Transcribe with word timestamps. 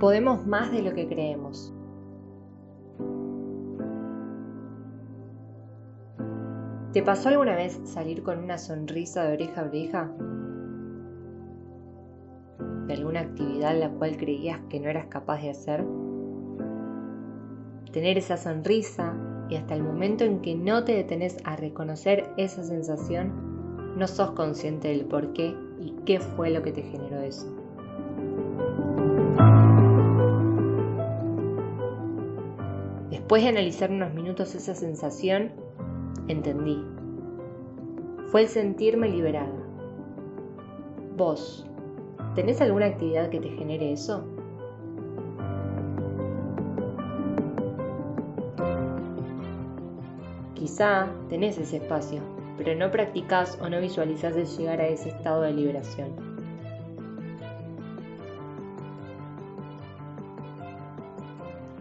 Podemos 0.00 0.46
más 0.46 0.72
de 0.72 0.82
lo 0.82 0.92
que 0.94 1.06
creemos. 1.08 1.72
¿Te 6.92 7.02
pasó 7.02 7.28
alguna 7.28 7.54
vez 7.54 7.80
salir 7.84 8.22
con 8.22 8.38
una 8.38 8.58
sonrisa 8.58 9.22
de 9.24 9.34
oreja 9.34 9.60
a 9.60 9.64
oreja? 9.64 10.10
¿De 12.86 12.94
alguna 12.94 13.20
actividad 13.20 13.78
la 13.78 13.90
cual 13.90 14.16
creías 14.16 14.60
que 14.68 14.80
no 14.80 14.88
eras 14.88 15.06
capaz 15.06 15.42
de 15.42 15.50
hacer? 15.50 15.84
Tener 17.92 18.18
esa 18.18 18.36
sonrisa 18.36 19.14
y 19.48 19.56
hasta 19.56 19.74
el 19.74 19.82
momento 19.82 20.24
en 20.24 20.40
que 20.40 20.56
no 20.56 20.84
te 20.84 20.94
detenés 20.94 21.36
a 21.44 21.56
reconocer 21.56 22.30
esa 22.36 22.64
sensación, 22.64 23.96
no 23.96 24.08
sos 24.08 24.32
consciente 24.32 24.88
del 24.88 25.04
por 25.04 25.32
qué 25.32 25.54
y 25.80 25.92
qué 26.04 26.20
fue 26.20 26.50
lo 26.50 26.62
que 26.62 26.72
te 26.72 26.82
generó 26.82 27.20
eso. 27.20 27.46
Después 33.10 33.42
de 33.42 33.48
analizar 33.48 33.90
unos 33.90 34.14
minutos 34.14 34.54
esa 34.54 34.74
sensación, 34.74 35.52
entendí. 36.28 36.82
Fue 38.30 38.42
el 38.42 38.48
sentirme 38.48 39.08
liberada. 39.08 39.52
Vos, 41.16 41.66
¿tenés 42.34 42.60
alguna 42.60 42.86
actividad 42.86 43.28
que 43.28 43.40
te 43.40 43.50
genere 43.50 43.92
eso? 43.92 44.24
Quizá 50.54 51.08
tenés 51.28 51.58
ese 51.58 51.78
espacio, 51.78 52.20
pero 52.58 52.74
no 52.74 52.90
practicás 52.90 53.56
o 53.62 53.68
no 53.68 53.80
visualizás 53.80 54.36
el 54.36 54.46
llegar 54.46 54.80
a 54.80 54.88
ese 54.88 55.10
estado 55.10 55.42
de 55.42 55.52
liberación. 55.52 56.38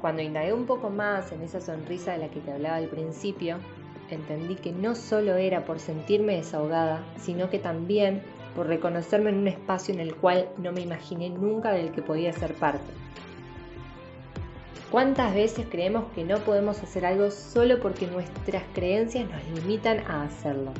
Cuando 0.00 0.22
indagué 0.22 0.52
un 0.52 0.66
poco 0.66 0.90
más 0.90 1.32
en 1.32 1.42
esa 1.42 1.60
sonrisa 1.60 2.12
de 2.12 2.18
la 2.18 2.28
que 2.28 2.40
te 2.40 2.52
hablaba 2.52 2.76
al 2.76 2.88
principio, 2.88 3.56
entendí 4.10 4.54
que 4.54 4.70
no 4.70 4.94
solo 4.94 5.34
era 5.34 5.64
por 5.64 5.80
sentirme 5.80 6.36
desahogada, 6.36 7.02
sino 7.16 7.50
que 7.50 7.58
también 7.58 8.22
por 8.54 8.68
reconocerme 8.68 9.30
en 9.30 9.38
un 9.38 9.48
espacio 9.48 9.92
en 9.94 10.00
el 10.00 10.14
cual 10.14 10.48
no 10.58 10.72
me 10.72 10.82
imaginé 10.82 11.30
nunca 11.30 11.72
del 11.72 11.90
que 11.90 12.02
podía 12.02 12.32
ser 12.32 12.54
parte. 12.54 12.84
¿Cuántas 14.90 15.34
veces 15.34 15.66
creemos 15.68 16.04
que 16.14 16.22
no 16.22 16.38
podemos 16.38 16.80
hacer 16.80 17.04
algo 17.06 17.30
solo 17.32 17.80
porque 17.80 18.06
nuestras 18.06 18.62
creencias 18.72 19.28
nos 19.28 19.44
limitan 19.60 19.98
a 20.06 20.22
hacerlo? 20.22 20.72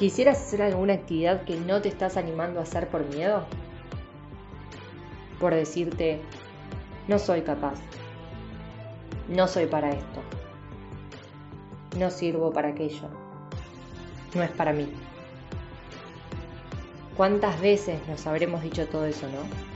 ¿Quisieras 0.00 0.38
hacer 0.38 0.62
alguna 0.62 0.94
actividad 0.94 1.44
que 1.44 1.56
no 1.56 1.80
te 1.80 1.88
estás 1.88 2.16
animando 2.16 2.58
a 2.58 2.64
hacer 2.64 2.88
por 2.88 3.04
miedo? 3.14 3.44
Por 5.38 5.54
decirte, 5.54 6.20
no 7.06 7.20
soy 7.20 7.42
capaz, 7.42 7.78
no 9.28 9.46
soy 9.46 9.66
para 9.66 9.90
esto, 9.90 10.22
no 11.96 12.10
sirvo 12.10 12.52
para 12.52 12.70
aquello, 12.70 13.08
no 14.34 14.42
es 14.42 14.50
para 14.50 14.72
mí. 14.72 14.88
¿Cuántas 17.16 17.60
veces 17.60 18.00
nos 18.08 18.26
habremos 18.26 18.62
dicho 18.62 18.88
todo 18.88 19.06
eso, 19.06 19.26
no? 19.28 19.71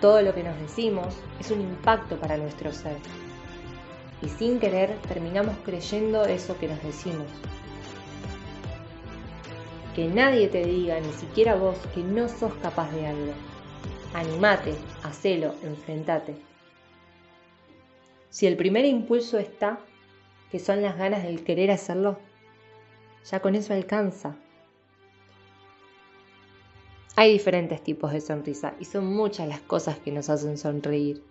Todo 0.00 0.22
lo 0.22 0.34
que 0.34 0.42
nos 0.42 0.58
decimos 0.60 1.14
es 1.40 1.50
un 1.50 1.60
impacto 1.60 2.16
para 2.16 2.36
nuestro 2.36 2.72
ser. 2.72 2.96
Y 4.22 4.28
sin 4.28 4.58
querer 4.58 4.96
terminamos 5.08 5.56
creyendo 5.64 6.24
eso 6.24 6.58
que 6.58 6.68
nos 6.68 6.82
decimos. 6.82 7.26
Que 9.94 10.08
nadie 10.08 10.48
te 10.48 10.64
diga, 10.64 10.98
ni 11.00 11.12
siquiera 11.12 11.54
vos, 11.54 11.78
que 11.94 12.02
no 12.02 12.28
sos 12.28 12.52
capaz 12.54 12.90
de 12.92 13.06
algo. 13.06 13.32
Animate, 14.12 14.74
hacelo, 15.02 15.54
enfrentate. 15.62 16.34
Si 18.30 18.46
el 18.46 18.56
primer 18.56 18.84
impulso 18.84 19.38
está, 19.38 19.78
que 20.50 20.58
son 20.58 20.82
las 20.82 20.98
ganas 20.98 21.22
del 21.22 21.44
querer 21.44 21.70
hacerlo, 21.70 22.18
ya 23.24 23.40
con 23.40 23.54
eso 23.54 23.72
alcanza. 23.72 24.36
Hay 27.16 27.32
diferentes 27.32 27.80
tipos 27.82 28.12
de 28.12 28.20
sonrisa 28.20 28.74
y 28.80 28.86
son 28.86 29.06
muchas 29.06 29.46
las 29.46 29.60
cosas 29.60 29.98
que 29.98 30.10
nos 30.10 30.28
hacen 30.30 30.58
sonreír. 30.58 31.22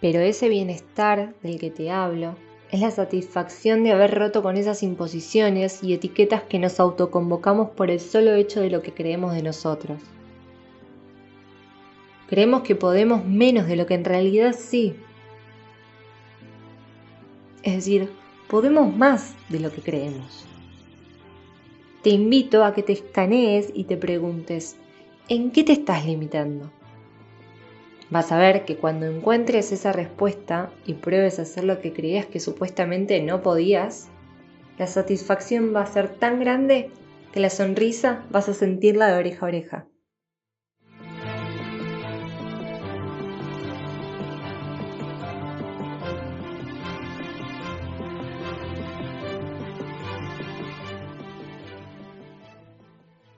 Pero 0.00 0.18
ese 0.18 0.48
bienestar 0.48 1.32
del 1.42 1.60
que 1.60 1.70
te 1.70 1.90
hablo 1.90 2.34
es 2.72 2.80
la 2.80 2.90
satisfacción 2.90 3.84
de 3.84 3.92
haber 3.92 4.12
roto 4.14 4.42
con 4.42 4.56
esas 4.56 4.82
imposiciones 4.82 5.82
y 5.82 5.94
etiquetas 5.94 6.42
que 6.42 6.58
nos 6.58 6.80
autoconvocamos 6.80 7.70
por 7.70 7.90
el 7.90 8.00
solo 8.00 8.34
hecho 8.34 8.60
de 8.60 8.70
lo 8.70 8.82
que 8.82 8.92
creemos 8.92 9.34
de 9.34 9.42
nosotros. 9.42 10.00
Creemos 12.28 12.62
que 12.62 12.74
podemos 12.74 13.24
menos 13.24 13.66
de 13.66 13.76
lo 13.76 13.86
que 13.86 13.94
en 13.94 14.04
realidad 14.04 14.54
sí. 14.58 14.96
Es 17.62 17.74
decir, 17.74 18.10
podemos 18.48 18.96
más 18.96 19.34
de 19.48 19.60
lo 19.60 19.72
que 19.72 19.82
creemos 19.82 20.49
te 22.02 22.10
invito 22.10 22.64
a 22.64 22.72
que 22.72 22.82
te 22.82 22.92
escanees 22.92 23.70
y 23.74 23.84
te 23.84 23.96
preguntes, 23.96 24.76
¿en 25.28 25.50
qué 25.50 25.64
te 25.64 25.72
estás 25.72 26.06
limitando? 26.06 26.70
Vas 28.08 28.32
a 28.32 28.38
ver 28.38 28.64
que 28.64 28.76
cuando 28.76 29.06
encuentres 29.06 29.70
esa 29.70 29.92
respuesta 29.92 30.70
y 30.86 30.94
pruebes 30.94 31.38
a 31.38 31.42
hacer 31.42 31.64
lo 31.64 31.80
que 31.80 31.92
creías 31.92 32.26
que 32.26 32.40
supuestamente 32.40 33.20
no 33.22 33.42
podías, 33.42 34.08
la 34.78 34.86
satisfacción 34.86 35.74
va 35.74 35.82
a 35.82 35.86
ser 35.86 36.08
tan 36.08 36.40
grande 36.40 36.90
que 37.32 37.40
la 37.40 37.50
sonrisa 37.50 38.24
vas 38.30 38.48
a 38.48 38.54
sentirla 38.54 39.08
de 39.08 39.18
oreja 39.18 39.46
a 39.46 39.48
oreja. 39.48 39.86